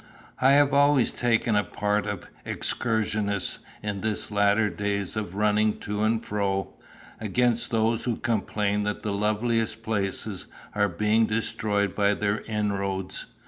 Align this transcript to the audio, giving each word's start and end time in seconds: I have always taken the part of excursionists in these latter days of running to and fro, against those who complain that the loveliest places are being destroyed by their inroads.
I 0.39 0.53
have 0.53 0.73
always 0.73 1.13
taken 1.13 1.53
the 1.53 1.63
part 1.63 2.07
of 2.07 2.27
excursionists 2.43 3.59
in 3.83 4.01
these 4.01 4.31
latter 4.31 4.67
days 4.67 5.15
of 5.15 5.35
running 5.35 5.77
to 5.81 6.01
and 6.03 6.25
fro, 6.25 6.73
against 7.19 7.69
those 7.69 8.05
who 8.05 8.15
complain 8.15 8.81
that 8.81 9.03
the 9.03 9.13
loveliest 9.13 9.83
places 9.83 10.47
are 10.73 10.89
being 10.89 11.27
destroyed 11.27 11.93
by 11.93 12.15
their 12.15 12.39
inroads. 12.41 13.27